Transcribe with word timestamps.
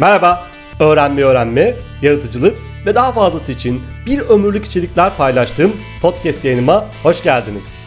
Merhaba, 0.00 0.46
öğrenme 0.80 1.22
öğrenme, 1.22 1.76
yaratıcılık 2.02 2.56
ve 2.86 2.94
daha 2.94 3.12
fazlası 3.12 3.52
için 3.52 3.82
bir 4.06 4.18
ömürlük 4.18 4.64
içerikler 4.64 5.16
paylaştığım 5.16 5.72
podcast 6.02 6.44
yayınıma 6.44 6.90
hoş 7.02 7.22
geldiniz. 7.22 7.84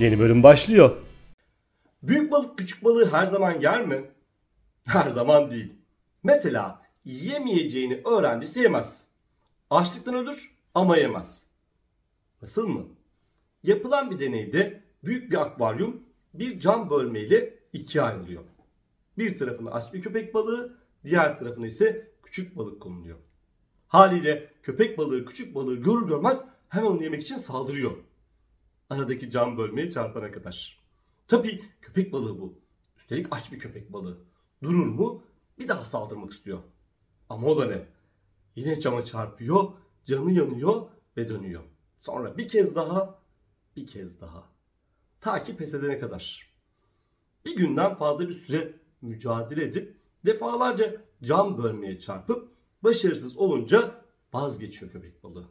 Yeni 0.00 0.18
bölüm 0.18 0.42
başlıyor. 0.42 0.96
Büyük 2.02 2.32
balık 2.32 2.58
küçük 2.58 2.84
balığı 2.84 3.12
her 3.12 3.24
zaman 3.24 3.60
yer 3.60 3.86
mi? 3.86 4.04
Her 4.86 5.10
zaman 5.10 5.50
değil. 5.50 5.72
Mesela 6.22 6.82
yemeyeceğini 7.04 8.02
öğrencisi 8.04 8.60
yemez. 8.60 9.02
Açlıktan 9.70 10.14
ölür 10.14 10.50
ama 10.74 10.96
yemez. 10.96 11.42
Nasıl 12.42 12.68
mı? 12.68 12.86
Yapılan 13.62 14.10
bir 14.10 14.18
deneyde 14.18 14.82
büyük 15.04 15.30
bir 15.30 15.36
akvaryum 15.42 16.02
bir 16.34 16.60
cam 16.60 16.90
bölmeyle 16.90 17.54
ikiye 17.72 18.04
ayrılıyor. 18.04 18.42
Bir 19.18 19.36
tarafına 19.36 19.70
aç 19.70 19.92
bir 19.92 20.02
köpek 20.02 20.34
balığı, 20.34 20.77
diğer 21.04 21.38
tarafına 21.38 21.66
ise 21.66 22.12
küçük 22.22 22.56
balık 22.56 22.82
konuluyor. 22.82 23.18
Haliyle 23.88 24.52
köpek 24.62 24.98
balığı 24.98 25.24
küçük 25.24 25.54
balığı 25.54 25.76
görür 25.76 26.06
görmez 26.08 26.44
hemen 26.68 26.86
onu 26.86 27.02
yemek 27.02 27.22
için 27.22 27.36
saldırıyor. 27.36 27.96
Aradaki 28.90 29.30
cam 29.30 29.58
bölmeyi 29.58 29.90
çarpana 29.90 30.32
kadar. 30.32 30.78
Tabii 31.28 31.64
köpek 31.80 32.12
balığı 32.12 32.40
bu. 32.40 32.58
Üstelik 32.98 33.26
aç 33.30 33.52
bir 33.52 33.58
köpek 33.58 33.92
balığı. 33.92 34.18
Durur 34.62 34.86
mu? 34.86 35.22
Bir 35.58 35.68
daha 35.68 35.84
saldırmak 35.84 36.32
istiyor. 36.32 36.58
Ama 37.28 37.46
o 37.46 37.58
da 37.58 37.66
ne? 37.66 37.86
Yine 38.56 38.80
cama 38.80 39.04
çarpıyor, 39.04 39.72
canı 40.04 40.32
yanıyor 40.32 40.86
ve 41.16 41.28
dönüyor. 41.28 41.62
Sonra 41.98 42.38
bir 42.38 42.48
kez 42.48 42.74
daha, 42.76 43.20
bir 43.76 43.86
kez 43.86 44.20
daha. 44.20 44.48
Ta 45.20 45.42
ki 45.42 45.56
pes 45.56 45.74
edene 45.74 45.98
kadar. 45.98 46.52
Bir 47.44 47.56
günden 47.56 47.94
fazla 47.94 48.28
bir 48.28 48.34
süre 48.34 48.74
mücadele 49.02 49.64
edip 49.64 49.97
defalarca 50.28 51.02
cam 51.22 51.58
bölmeye 51.58 51.98
çarpıp 51.98 52.48
başarısız 52.82 53.36
olunca 53.36 54.04
vazgeçiyor 54.32 54.92
köpek 54.92 55.24
balığı. 55.24 55.48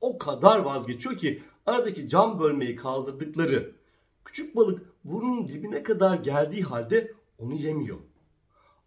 O 0.00 0.18
kadar 0.18 0.58
vazgeçiyor 0.58 1.18
ki 1.18 1.42
aradaki 1.66 2.08
cam 2.08 2.40
bölmeyi 2.40 2.76
kaldırdıkları 2.76 3.76
küçük 4.24 4.56
balık 4.56 5.04
burnunun 5.04 5.48
dibine 5.48 5.82
kadar 5.82 6.16
geldiği 6.16 6.62
halde 6.62 7.12
onu 7.38 7.54
yemiyor. 7.54 7.98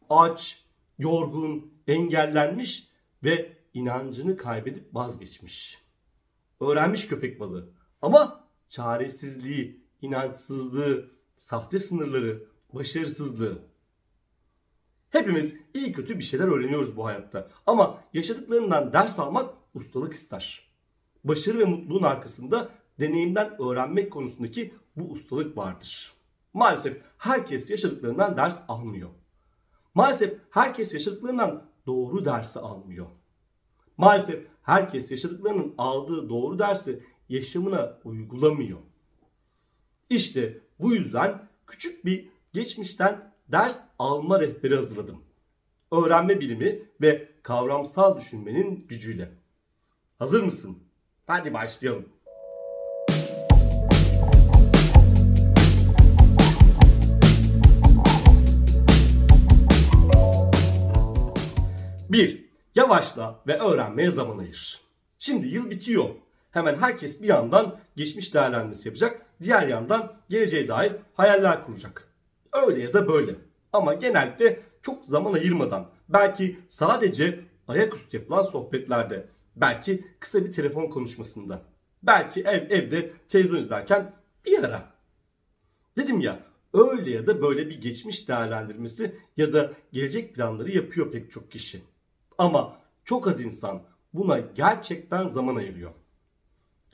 Aç, 0.10 0.66
yorgun, 1.00 1.72
engellenmiş 1.88 2.88
ve 3.24 3.58
inancını 3.74 4.38
kaybedip 4.38 4.96
vazgeçmiş. 4.96 5.82
Öğrenmiş 6.62 7.08
köpek 7.08 7.40
balığı 7.40 7.70
ama 8.02 8.48
çaresizliği, 8.70 9.82
inançsızlığı, 10.02 11.12
sahte 11.36 11.80
sınırları, 11.80 12.48
başarısızlığı. 12.74 13.75
Hepimiz 15.16 15.56
iyi 15.74 15.94
kötü 15.94 16.20
bir 16.20 16.24
şeyler 16.24 16.48
öğreniyoruz 16.48 16.98
bu 16.98 17.06
hayatta. 17.06 17.48
Ama 17.68 18.04
yaşadıklarından 18.14 18.94
ders 18.94 19.20
almak 19.20 19.54
ustalık 19.74 20.14
ister. 20.14 20.72
Başarı 21.24 21.60
ve 21.60 21.66
mutluluğun 21.66 22.04
arkasında 22.04 22.70
deneyimden 23.00 23.62
öğrenmek 23.62 24.12
konusundaki 24.12 24.74
bu 24.96 25.12
ustalık 25.12 25.58
vardır. 25.58 26.14
Maalesef 26.54 27.02
herkes 27.18 27.70
yaşadıklarından 27.70 28.38
ders 28.38 28.62
almıyor. 28.68 29.10
Maalesef 29.94 30.38
herkes 30.50 30.94
yaşadıklarından 30.94 31.64
doğru 31.86 32.26
dersi 32.26 32.60
almıyor. 32.60 33.08
Maalesef 33.98 34.48
herkes 34.62 35.12
yaşadıklarının 35.12 35.74
aldığı 35.78 36.30
doğru 36.30 36.60
dersi 36.60 37.04
yaşamına 37.30 37.98
uygulamıyor. 38.04 38.80
İşte 40.10 40.62
bu 40.80 40.94
yüzden 40.94 41.48
küçük 41.68 42.06
bir 42.06 42.30
geçmişten 42.54 43.35
ders 43.52 43.82
alma 44.00 44.40
rehberi 44.40 44.76
hazırladım. 44.76 45.24
Öğrenme 45.92 46.40
bilimi 46.40 46.80
ve 47.02 47.30
kavramsal 47.44 48.18
düşünmenin 48.18 48.88
gücüyle. 48.88 49.32
Hazır 50.20 50.44
mısın? 50.44 50.78
Hadi 51.28 51.54
başlayalım. 51.54 52.10
Bir, 62.10 62.46
yavaşla 62.76 63.40
ve 63.48 63.60
öğrenmeye 63.60 64.12
zaman 64.12 64.38
ayır. 64.38 64.82
Şimdi 65.20 65.48
yıl 65.48 65.70
bitiyor. 65.70 66.10
Hemen 66.52 66.78
herkes 66.78 67.22
bir 67.22 67.28
yandan 67.28 67.80
geçmiş 67.96 68.34
değerlendirmesi 68.34 68.88
yapacak, 68.88 69.26
diğer 69.42 69.68
yandan 69.68 70.14
geleceğe 70.30 70.68
dair 70.68 70.94
hayaller 71.14 71.66
kuracak. 71.66 72.15
Öyle 72.56 72.82
ya 72.82 72.94
da 72.94 73.08
böyle. 73.08 73.36
Ama 73.74 73.94
genellikle 73.94 74.60
çok 74.82 75.06
zaman 75.06 75.34
ayırmadan, 75.34 75.90
belki 76.10 76.60
sadece 76.68 77.40
ayaküstü 77.68 78.18
yapılan 78.18 78.42
sohbetlerde, 78.42 79.28
belki 79.56 80.06
kısa 80.20 80.46
bir 80.46 80.52
telefon 80.52 80.88
konuşmasında, 80.88 81.62
belki 82.04 82.42
ev 82.42 82.70
evde 82.70 83.12
televizyon 83.30 83.60
izlerken 83.60 84.14
bir 84.46 84.64
ara. 84.64 84.94
Dedim 85.98 86.20
ya 86.20 86.40
öyle 86.74 87.12
ya 87.12 87.28
da 87.28 87.42
böyle 87.42 87.70
bir 87.70 87.82
geçmiş 87.82 88.28
değerlendirmesi 88.28 89.16
ya 89.38 89.54
da 89.54 89.74
gelecek 89.92 90.36
planları 90.36 90.72
yapıyor 90.72 91.12
pek 91.12 91.32
çok 91.32 91.52
kişi. 91.52 91.82
Ama 92.38 92.78
çok 93.04 93.28
az 93.28 93.42
insan 93.42 93.84
buna 94.14 94.40
gerçekten 94.40 95.28
zaman 95.28 95.56
ayırıyor. 95.56 95.92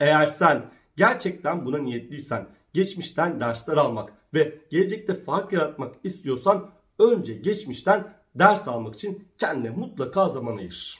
Eğer 0.00 0.26
sen 0.26 0.70
gerçekten 0.96 1.66
buna 1.66 1.78
niyetliysen, 1.78 2.46
geçmişten 2.72 3.40
dersler 3.40 3.76
almak 3.76 4.12
ve 4.34 4.58
gelecekte 4.70 5.14
fark 5.14 5.52
yaratmak 5.52 5.94
istiyorsan 6.04 6.70
önce 6.98 7.34
geçmişten 7.34 8.14
ders 8.34 8.68
almak 8.68 8.94
için 8.94 9.28
kendine 9.38 9.70
mutlaka 9.70 10.28
zaman 10.28 10.56
ayır. 10.56 10.98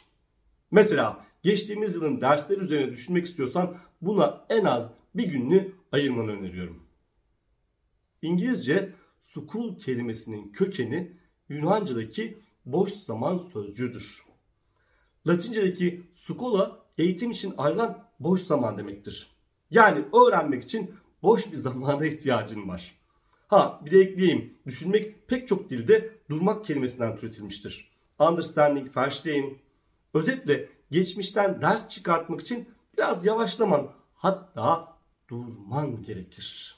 Mesela 0.71 1.25
geçtiğimiz 1.43 1.95
yılın 1.95 2.21
dersleri 2.21 2.61
üzerine 2.61 2.91
düşünmek 2.91 3.25
istiyorsan 3.25 3.77
buna 4.01 4.45
en 4.49 4.65
az 4.65 4.91
bir 5.15 5.29
gününü 5.29 5.73
ayırmanı 5.93 6.31
öneriyorum. 6.33 6.83
İngilizce 8.23 8.93
school 9.23 9.79
kelimesinin 9.79 10.53
kökeni 10.53 11.17
Yunanca'daki 11.49 12.39
boş 12.67 12.93
zaman 12.93 13.37
sözcüğüdür. 13.37 14.25
Latince'deki 15.27 16.03
skola 16.15 16.83
eğitim 16.99 17.31
için 17.31 17.55
ayrılan 17.59 18.05
boş 18.21 18.41
zaman 18.41 18.79
demektir. 18.79 19.37
Yani 19.71 20.05
öğrenmek 20.13 20.63
için 20.63 20.95
boş 21.23 21.53
bir 21.53 21.57
zamana 21.57 22.07
ihtiyacın 22.07 22.69
var. 22.69 23.02
Ha 23.53 23.81
bir 23.85 23.91
de 23.91 24.01
ekleyeyim. 24.01 24.55
Düşünmek 24.67 25.29
pek 25.29 25.49
çok 25.49 25.71
dilde 25.71 26.15
durmak 26.31 26.65
kelimesinden 26.65 27.17
türetilmiştir. 27.17 27.91
Understanding, 28.19 28.97
verstehen. 28.97 29.59
Özetle 30.15 30.69
geçmişten 30.91 31.61
ders 31.61 31.89
çıkartmak 31.89 32.41
için 32.41 32.69
biraz 32.97 33.27
yavaşlaman 33.27 33.91
hatta 34.15 34.97
durman 35.29 36.03
gerekir. 36.03 36.77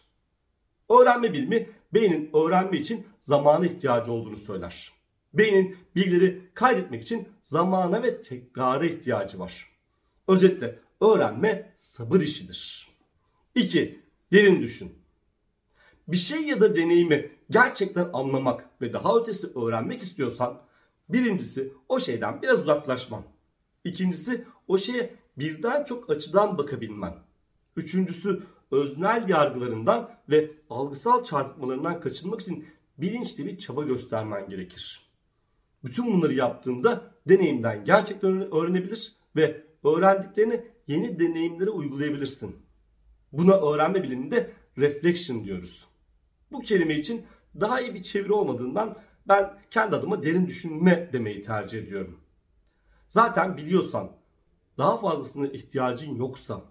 Öğrenme 0.91 1.33
bilimi 1.33 1.71
beynin 1.95 2.31
öğrenme 2.35 2.77
için 2.77 3.07
zamana 3.21 3.67
ihtiyacı 3.67 4.13
olduğunu 4.13 4.39
söyler. 4.39 4.93
Beynin 5.35 5.77
bilgileri 5.97 6.43
kaydetmek 6.55 7.03
için 7.03 7.29
zamana 7.43 8.03
ve 8.03 8.23
tekrara 8.23 8.87
ihtiyacı 8.87 9.39
var. 9.39 9.71
Özetle 10.29 10.79
öğrenme 11.01 11.73
sabır 11.77 12.21
işidir. 12.21 12.89
2. 13.55 14.01
Derin 14.33 14.63
düşün. 14.63 15.04
Bir 16.09 16.17
şey 16.17 16.43
ya 16.43 16.61
da 16.61 16.77
deneyimi 16.77 17.31
gerçekten 17.51 18.09
anlamak 18.13 18.67
ve 18.81 18.93
daha 18.93 19.19
ötesi 19.19 19.59
öğrenmek 19.59 20.03
istiyorsan 20.03 20.61
birincisi 21.09 21.73
o 21.89 22.01
şeyden 22.01 22.43
biraz 22.43 22.59
uzaklaşman. 22.59 23.23
İkincisi 23.85 24.45
o 24.69 24.79
şeye 24.79 25.15
birden 25.39 25.85
çok 25.85 26.11
açıdan 26.11 26.59
bakabilmen. 26.59 27.15
Üçüncüsü 27.77 28.43
öznel 28.71 29.29
yargılarından 29.29 30.11
ve 30.31 30.51
algısal 30.71 31.25
çarpıtmalarından 31.25 32.01
kaçınmak 32.01 32.41
için 32.41 32.69
bilinçli 32.99 33.47
bir 33.47 33.59
çaba 33.59 33.83
göstermen 33.83 34.49
gerekir. 34.49 35.11
Bütün 35.85 36.13
bunları 36.13 36.35
yaptığında 36.35 37.11
deneyimden 37.29 37.85
gerçekten 37.85 38.55
öğrenebilir 38.55 39.13
ve 39.37 39.63
öğrendiklerini 39.85 40.65
yeni 40.87 41.19
deneyimlere 41.19 41.71
uygulayabilirsin. 41.71 42.57
Buna 43.33 43.73
öğrenme 43.73 44.03
biliminde 44.03 44.51
reflection 44.79 45.45
diyoruz. 45.45 45.85
Bu 46.55 46.61
kelime 46.61 46.95
için 46.95 47.27
daha 47.61 47.81
iyi 47.81 47.95
bir 47.95 48.03
çeviri 48.03 48.33
olmadığından 48.33 48.97
ben 49.29 49.59
kendi 49.71 49.97
adıma 49.97 50.23
derin 50.23 50.47
düşünme 50.47 51.11
demeyi 51.13 51.43
tercih 51.43 51.79
ediyorum. 51.79 52.21
Zaten 53.09 53.57
biliyorsan, 53.57 54.13
daha 54.79 55.01
fazlasına 55.01 55.47
ihtiyacın 55.47 56.15
yoksa, 56.15 56.63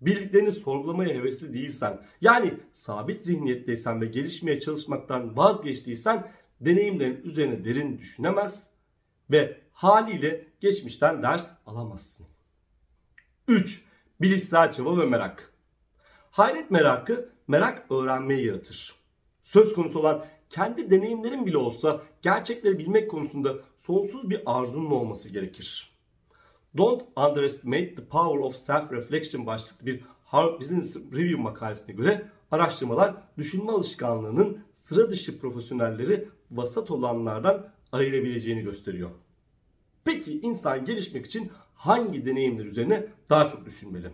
bildiklerini 0.00 0.50
sorgulamaya 0.50 1.14
hevesli 1.14 1.54
değilsen, 1.54 2.06
yani 2.20 2.54
sabit 2.72 3.24
zihniyetteysen 3.24 4.00
ve 4.00 4.06
gelişmeye 4.06 4.60
çalışmaktan 4.60 5.36
vazgeçtiysen 5.36 6.30
deneyimlerin 6.60 7.22
üzerine 7.22 7.64
derin 7.64 7.98
düşünemez 7.98 8.70
ve 9.30 9.60
haliyle 9.72 10.46
geçmişten 10.60 11.22
ders 11.22 11.50
alamazsın. 11.66 12.26
3. 13.48 13.84
Bilişsel 14.20 14.72
çaba 14.72 14.98
ve 14.98 15.04
merak. 15.04 15.52
Hayret 16.30 16.70
merakı 16.70 17.32
merak 17.48 17.90
öğrenmeyi 17.90 18.46
yaratır. 18.46 18.99
Söz 19.50 19.72
konusu 19.72 19.98
olan 19.98 20.24
kendi 20.48 20.90
deneyimlerin 20.90 21.46
bile 21.46 21.56
olsa 21.56 22.02
gerçekleri 22.22 22.78
bilmek 22.78 23.10
konusunda 23.10 23.56
sonsuz 23.78 24.30
bir 24.30 24.42
arzunun 24.46 24.90
olması 24.90 25.28
gerekir. 25.28 25.96
Don't 26.76 27.02
underestimate 27.16 27.94
the 27.94 28.04
power 28.04 28.38
of 28.38 28.54
self-reflection 28.54 29.46
başlıklı 29.46 29.86
bir 29.86 30.00
Harvard 30.24 30.60
Business 30.60 30.96
Review 30.96 31.42
makalesine 31.42 31.94
göre 31.94 32.28
araştırmalar 32.50 33.14
düşünme 33.38 33.72
alışkanlığının 33.72 34.64
sıra 34.72 35.10
dışı 35.10 35.40
profesyonelleri 35.40 36.28
vasat 36.50 36.90
olanlardan 36.90 37.68
ayırabileceğini 37.92 38.62
gösteriyor. 38.62 39.10
Peki 40.04 40.40
insan 40.40 40.84
gelişmek 40.84 41.26
için 41.26 41.50
hangi 41.74 42.26
deneyimler 42.26 42.64
üzerine 42.64 43.06
daha 43.30 43.48
çok 43.48 43.66
düşünmeli? 43.66 44.10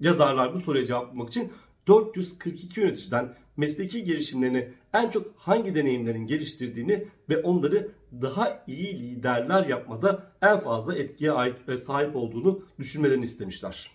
Yazarlar 0.00 0.54
bu 0.54 0.58
soruya 0.58 0.84
cevap 0.84 1.12
bulmak 1.12 1.28
için 1.28 1.52
442 1.86 2.80
yöneticiden 2.80 3.34
mesleki 3.58 4.04
gelişimlerini 4.04 4.72
en 4.92 5.10
çok 5.10 5.34
hangi 5.36 5.74
deneyimlerin 5.74 6.26
geliştirdiğini 6.26 7.08
ve 7.28 7.42
onları 7.42 7.90
daha 8.12 8.64
iyi 8.66 9.00
liderler 9.00 9.66
yapmada 9.66 10.32
en 10.42 10.60
fazla 10.60 10.94
etkiye 10.94 11.32
sahip 11.76 12.16
olduğunu 12.16 12.62
düşünmelerini 12.78 13.24
istemişler. 13.24 13.90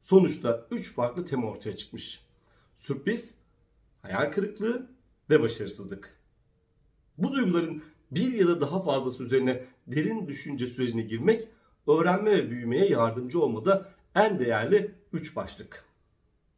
Sonuçta 0.00 0.66
3 0.70 0.92
farklı 0.92 1.24
tema 1.24 1.46
ortaya 1.46 1.76
çıkmış. 1.76 2.20
Sürpriz, 2.76 3.34
hayal 4.02 4.32
kırıklığı 4.32 4.86
ve 5.30 5.42
başarısızlık. 5.42 6.16
Bu 7.18 7.32
duyguların 7.32 7.82
bir 8.10 8.32
ya 8.32 8.46
da 8.48 8.60
daha 8.60 8.82
fazlası 8.82 9.22
üzerine 9.22 9.64
derin 9.86 10.28
düşünce 10.28 10.66
sürecine 10.66 11.02
girmek, 11.02 11.48
öğrenme 11.86 12.30
ve 12.30 12.50
büyümeye 12.50 12.88
yardımcı 12.88 13.40
olmada 13.40 13.92
en 14.14 14.38
değerli 14.38 14.94
3 15.12 15.36
başlık. 15.36 15.84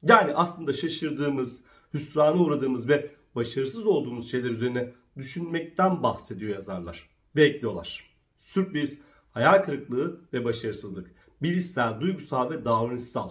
Yani 0.03 0.35
aslında 0.35 0.73
şaşırdığımız, 0.73 1.65
hüsrana 1.95 2.43
uğradığımız 2.43 2.89
ve 2.89 3.11
başarısız 3.35 3.87
olduğumuz 3.87 4.31
şeyler 4.31 4.51
üzerine 4.51 4.93
düşünmekten 5.17 6.03
bahsediyor 6.03 6.55
yazarlar. 6.55 7.09
Ve 7.37 7.45
ekliyorlar. 7.45 8.11
Sürpriz, 8.39 9.01
hayal 9.31 9.63
kırıklığı 9.63 10.21
ve 10.33 10.45
başarısızlık. 10.45 11.11
Bilişsel, 11.43 12.01
duygusal 12.01 12.51
ve 12.51 12.65
davranışsal. 12.65 13.31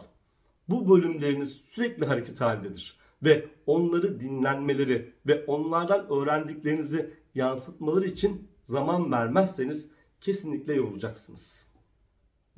Bu 0.70 0.90
bölümleriniz 0.90 1.52
sürekli 1.52 2.06
hareket 2.06 2.42
halindedir. 2.42 2.98
Ve 3.24 3.46
onları 3.66 4.20
dinlenmeleri 4.20 5.14
ve 5.28 5.46
onlardan 5.46 6.12
öğrendiklerinizi 6.12 7.14
yansıtmaları 7.36 8.06
için 8.06 8.48
zaman 8.64 9.12
vermezseniz 9.12 9.92
kesinlikle 10.22 10.74
yorulacaksınız. 10.74 11.72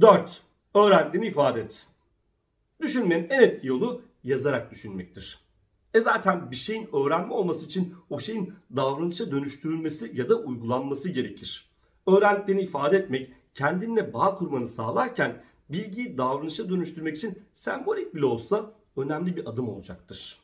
4. 0.02 0.42
Öğrendiğini 0.76 1.28
ifade 1.28 1.62
et. 1.62 1.88
Düşünmenin 2.82 3.30
en 3.30 3.42
etkili 3.42 3.68
yolu 3.68 4.02
yazarak 4.24 4.72
düşünmektir. 4.72 5.43
E 5.94 6.02
zaten 6.02 6.52
bir 6.52 6.56
şeyin 6.56 6.90
öğrenme 6.96 7.34
olması 7.34 7.66
için 7.66 7.96
o 8.10 8.20
şeyin 8.20 8.54
davranışa 8.76 9.32
dönüştürülmesi 9.32 10.12
ya 10.14 10.30
da 10.30 10.36
uygulanması 10.36 11.10
gerekir. 11.10 11.70
Öğrendiklerini 12.08 12.62
ifade 12.62 12.98
etmek 12.98 13.34
kendinle 13.56 14.14
bağ 14.14 14.36
kurmanı 14.36 14.68
sağlarken 14.68 15.44
bilgiyi 15.70 16.18
davranışa 16.18 16.70
dönüştürmek 16.70 17.18
için 17.18 17.40
sembolik 17.54 18.16
bile 18.16 18.26
olsa 18.26 18.72
önemli 18.98 19.36
bir 19.36 19.50
adım 19.50 19.70
olacaktır. 19.70 20.40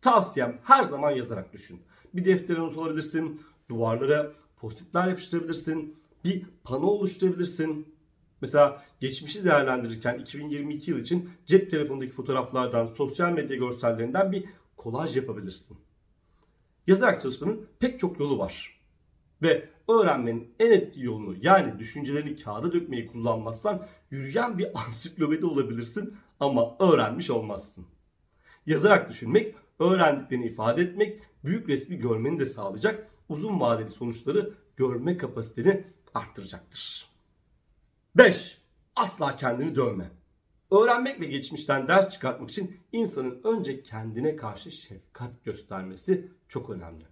Tavsiyem 0.00 0.58
her 0.64 0.82
zaman 0.82 1.10
yazarak 1.10 1.52
düşün. 1.52 1.82
Bir 2.14 2.24
deftere 2.24 2.60
not 2.60 2.78
alabilirsin, 2.78 3.40
duvarlara 3.68 4.32
postitler 4.56 5.08
yapıştırabilirsin, 5.08 5.96
bir 6.24 6.42
pano 6.64 6.86
oluşturabilirsin. 6.86 7.94
Mesela 8.40 8.82
geçmişi 9.00 9.44
değerlendirirken 9.44 10.18
2022 10.18 10.90
yıl 10.90 10.98
için 10.98 11.30
cep 11.46 11.70
telefonundaki 11.70 12.12
fotoğraflardan, 12.12 12.86
sosyal 12.86 13.32
medya 13.32 13.56
görsellerinden 13.56 14.32
bir 14.32 14.44
kolaj 14.76 15.16
yapabilirsin. 15.16 15.78
Yazarak 16.86 17.20
çalışmanın 17.20 17.68
pek 17.80 18.00
çok 18.00 18.20
yolu 18.20 18.38
var. 18.38 18.80
Ve 19.42 19.68
öğrenmenin 19.88 20.54
en 20.58 20.70
etkili 20.70 21.04
yolunu 21.04 21.36
yani 21.40 21.78
düşüncelerini 21.78 22.36
kağıda 22.36 22.72
dökmeyi 22.72 23.06
kullanmazsan 23.06 23.86
yürüyen 24.10 24.58
bir 24.58 24.78
ansiklopedi 24.86 25.46
olabilirsin 25.46 26.16
ama 26.40 26.76
öğrenmiş 26.78 27.30
olmazsın. 27.30 27.86
Yazarak 28.66 29.10
düşünmek, 29.10 29.54
öğrendiklerini 29.78 30.46
ifade 30.46 30.82
etmek, 30.82 31.22
büyük 31.44 31.68
resmi 31.68 31.96
görmeni 31.96 32.38
de 32.38 32.46
sağlayacak, 32.46 33.10
uzun 33.28 33.60
vadeli 33.60 33.90
sonuçları 33.90 34.54
görme 34.76 35.16
kapasiteni 35.16 35.84
arttıracaktır. 36.14 37.08
5. 38.16 38.58
Asla 38.96 39.36
kendini 39.36 39.76
dövme. 39.76 40.10
Öğrenmek 40.70 41.20
ve 41.20 41.26
geçmişten 41.26 41.88
ders 41.88 42.10
çıkartmak 42.10 42.50
için 42.50 42.76
insanın 42.92 43.40
önce 43.44 43.82
kendine 43.82 44.36
karşı 44.36 44.70
şefkat 44.70 45.44
göstermesi 45.44 46.28
çok 46.48 46.70
önemli. 46.70 47.04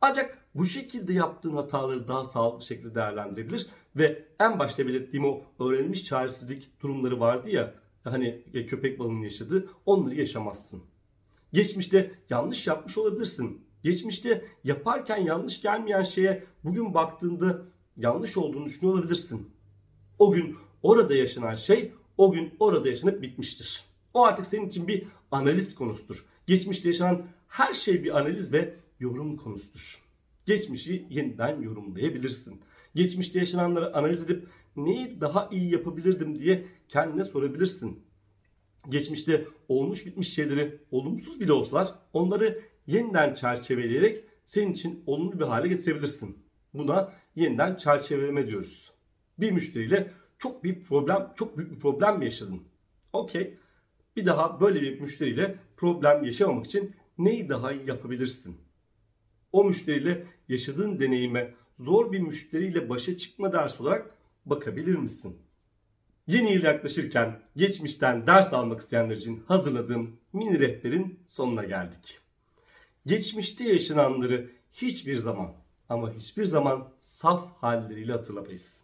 Ancak 0.00 0.38
bu 0.54 0.64
şekilde 0.64 1.12
yaptığın 1.12 1.56
hataları 1.56 2.08
daha 2.08 2.24
sağlıklı 2.24 2.66
şekilde 2.66 2.94
değerlendirebilir 2.94 3.66
ve 3.96 4.24
en 4.40 4.58
başta 4.58 4.86
belirttiğim 4.86 5.24
o 5.24 5.42
öğrenilmiş 5.60 6.04
çaresizlik 6.04 6.80
durumları 6.80 7.20
vardı 7.20 7.50
ya 7.50 7.74
hani 8.04 8.42
köpek 8.68 8.98
balığının 8.98 9.22
yaşadığı 9.22 9.68
onları 9.86 10.14
yaşamazsın. 10.14 10.82
Geçmişte 11.52 12.10
yanlış 12.30 12.66
yapmış 12.66 12.98
olabilirsin. 12.98 13.64
Geçmişte 13.82 14.44
yaparken 14.64 15.16
yanlış 15.16 15.62
gelmeyen 15.62 16.02
şeye 16.02 16.44
bugün 16.64 16.94
baktığında 16.94 17.62
yanlış 17.96 18.36
olduğunu 18.36 18.66
düşünüyor 18.66 18.98
olabilirsin. 18.98 19.50
O 20.18 20.32
gün 20.32 20.56
orada 20.82 21.14
yaşanan 21.14 21.54
şey 21.54 21.92
o 22.18 22.32
gün 22.32 22.54
orada 22.60 22.88
yaşanıp 22.88 23.22
bitmiştir. 23.22 23.84
O 24.14 24.24
artık 24.24 24.46
senin 24.46 24.68
için 24.68 24.88
bir 24.88 25.06
analiz 25.30 25.74
konusudur. 25.74 26.24
Geçmişte 26.46 26.88
yaşanan 26.88 27.26
her 27.48 27.72
şey 27.72 28.04
bir 28.04 28.18
analiz 28.18 28.52
ve 28.52 28.74
yorum 29.00 29.36
konusudur. 29.36 30.02
Geçmişi 30.46 31.06
yeniden 31.10 31.62
yorumlayabilirsin. 31.62 32.60
Geçmişte 32.94 33.38
yaşananları 33.38 33.96
analiz 33.96 34.22
edip 34.22 34.48
neyi 34.76 35.20
daha 35.20 35.48
iyi 35.52 35.72
yapabilirdim 35.72 36.38
diye 36.38 36.66
kendine 36.88 37.24
sorabilirsin. 37.24 38.04
Geçmişte 38.88 39.46
olmuş 39.68 40.06
bitmiş 40.06 40.34
şeyleri 40.34 40.78
olumsuz 40.90 41.40
bile 41.40 41.52
olsalar 41.52 41.94
onları 42.12 42.60
yeniden 42.86 43.34
çerçeveleyerek 43.34 44.24
senin 44.44 44.72
için 44.72 45.02
olumlu 45.06 45.40
bir 45.40 45.44
hale 45.44 45.68
getirebilirsin. 45.68 46.38
Buna 46.74 47.12
yeniden 47.36 47.76
çerçeveleme 47.76 48.46
diyoruz. 48.46 48.92
Bir 49.38 49.50
müşteriyle 49.50 50.12
çok 50.44 50.64
büyük 50.64 50.88
problem, 50.88 51.32
çok 51.36 51.58
büyük 51.58 51.72
bir 51.72 51.78
problem 51.78 52.18
mi 52.18 52.24
yaşadın? 52.24 52.62
Okey. 53.12 53.54
Bir 54.16 54.26
daha 54.26 54.60
böyle 54.60 54.82
bir 54.82 55.00
müşteriyle 55.00 55.54
problem 55.76 56.24
yaşamamak 56.24 56.66
için 56.66 56.96
neyi 57.18 57.48
daha 57.48 57.72
iyi 57.72 57.88
yapabilirsin? 57.88 58.56
O 59.52 59.64
müşteriyle 59.64 60.26
yaşadığın 60.48 61.00
deneyime 61.00 61.54
zor 61.78 62.12
bir 62.12 62.20
müşteriyle 62.20 62.88
başa 62.88 63.18
çıkma 63.18 63.52
dersi 63.52 63.82
olarak 63.82 64.10
bakabilir 64.46 64.94
misin? 64.94 65.38
Yeni 66.26 66.52
yıl 66.52 66.64
yaklaşırken 66.64 67.40
geçmişten 67.56 68.26
ders 68.26 68.52
almak 68.52 68.80
isteyenler 68.80 69.16
için 69.16 69.44
hazırladığım 69.48 70.16
mini 70.32 70.60
rehberin 70.60 71.20
sonuna 71.26 71.64
geldik. 71.64 72.18
Geçmişte 73.06 73.64
yaşananları 73.64 74.50
hiçbir 74.72 75.16
zaman 75.16 75.52
ama 75.88 76.12
hiçbir 76.12 76.44
zaman 76.44 76.88
saf 77.00 77.52
halleriyle 77.62 78.12
hatırlamayız. 78.12 78.83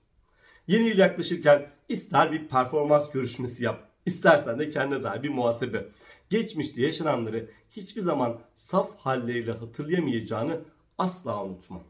Yeni 0.71 0.89
yıl 0.89 0.99
yaklaşırken 0.99 1.71
ister 1.89 2.33
bir 2.33 2.49
performans 2.49 3.11
görüşmesi 3.11 3.65
yap, 3.65 3.89
istersen 4.07 4.59
de 4.59 4.71
kendine 4.71 5.03
dair 5.03 5.23
bir 5.23 5.29
muhasebe. 5.29 5.89
Geçmişte 6.31 6.83
yaşananları 6.83 7.51
hiçbir 7.71 8.01
zaman 8.01 8.41
saf 8.55 8.97
halleriyle 8.97 9.53
hatırlayamayacağını 9.53 10.61
asla 10.99 11.45
unutma. 11.45 11.81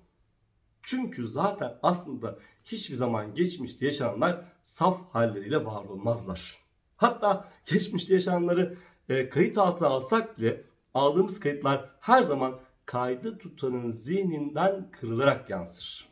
Çünkü 0.82 1.26
zaten 1.26 1.74
aslında 1.82 2.38
hiçbir 2.64 2.96
zaman 2.96 3.34
geçmişte 3.34 3.86
yaşananlar 3.86 4.44
saf 4.62 5.00
halleriyle 5.12 5.64
var 5.64 5.84
olmazlar. 5.84 6.58
Hatta 6.96 7.48
geçmişte 7.66 8.14
yaşananları 8.14 8.76
e, 9.08 9.28
kayıt 9.28 9.58
altına 9.58 9.88
alsak 9.88 10.38
bile 10.38 10.64
aldığımız 10.94 11.40
kayıtlar 11.40 11.90
her 12.00 12.22
zaman 12.22 12.60
kaydı 12.86 13.38
tutanın 13.38 13.90
zihninden 13.90 14.90
kırılarak 14.90 15.50
yansır. 15.50 16.09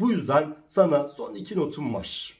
Bu 0.00 0.10
yüzden 0.10 0.56
sana 0.68 1.08
son 1.08 1.34
iki 1.34 1.56
notum 1.56 1.94
var. 1.94 2.38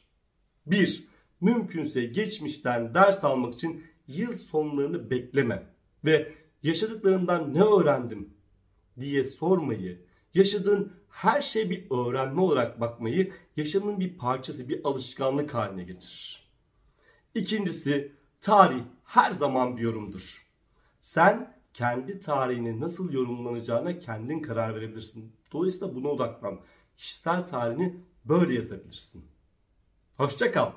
1. 0.67 1.05
Mümkünse 1.41 2.05
geçmişten 2.05 2.95
ders 2.95 3.25
almak 3.25 3.55
için 3.55 3.85
yıl 4.09 4.33
sonlarını 4.33 5.11
bekleme 5.11 5.63
ve 6.05 6.33
yaşadıklarımdan 6.63 7.55
ne 7.55 7.63
öğrendim 7.63 8.31
diye 9.01 9.25
sormayı, 9.25 10.03
yaşadığın 10.35 10.93
her 11.09 11.41
şey 11.41 11.71
bir 11.71 11.91
öğrenme 11.91 12.41
olarak 12.41 12.81
bakmayı 12.81 13.33
yaşamın 13.57 14.01
bir 14.01 14.19
parçası, 14.19 14.69
bir 14.69 14.81
alışkanlık 14.85 15.55
haline 15.55 15.85
getir. 15.85 16.47
İkincisi, 17.35 18.13
tarih 18.41 18.83
her 19.05 19.31
zaman 19.31 19.77
bir 19.77 19.83
yorumdur. 19.83 20.47
Sen 21.01 21.57
kendi 21.75 22.21
tarihini 22.21 22.81
nasıl 22.81 23.13
yorumlanacağına 23.13 23.99
kendin 23.99 24.41
karar 24.41 24.75
verebilirsin. 24.75 25.33
Dolayısıyla 25.53 25.95
buna 25.95 26.09
odaklan 26.09 26.61
kişisel 26.97 27.47
tarihini 27.47 28.01
böyle 28.25 28.55
yazabilirsin. 28.55 29.25
Hoşça 30.17 30.53
kal. 30.53 30.73